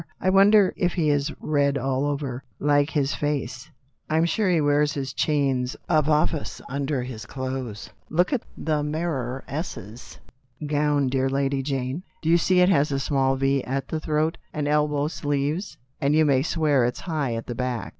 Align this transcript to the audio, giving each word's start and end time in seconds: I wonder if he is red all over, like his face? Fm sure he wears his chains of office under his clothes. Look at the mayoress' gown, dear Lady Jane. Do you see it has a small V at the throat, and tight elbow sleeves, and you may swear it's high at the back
I 0.19 0.31
wonder 0.31 0.73
if 0.75 0.93
he 0.93 1.11
is 1.11 1.31
red 1.39 1.77
all 1.77 2.07
over, 2.07 2.43
like 2.59 2.89
his 2.89 3.13
face? 3.13 3.69
Fm 4.09 4.27
sure 4.27 4.49
he 4.49 4.59
wears 4.59 4.93
his 4.95 5.13
chains 5.13 5.75
of 5.87 6.09
office 6.09 6.59
under 6.67 7.03
his 7.03 7.27
clothes. 7.27 7.91
Look 8.09 8.33
at 8.33 8.41
the 8.57 8.81
mayoress' 8.81 10.17
gown, 10.65 11.05
dear 11.09 11.29
Lady 11.29 11.61
Jane. 11.61 12.01
Do 12.23 12.29
you 12.29 12.39
see 12.39 12.61
it 12.61 12.69
has 12.69 12.91
a 12.91 12.99
small 12.99 13.35
V 13.35 13.63
at 13.63 13.89
the 13.89 13.99
throat, 13.99 14.39
and 14.51 14.65
tight 14.65 14.71
elbow 14.73 15.07
sleeves, 15.07 15.77
and 15.99 16.15
you 16.15 16.25
may 16.25 16.41
swear 16.41 16.83
it's 16.83 17.01
high 17.01 17.35
at 17.35 17.45
the 17.45 17.53
back 17.53 17.89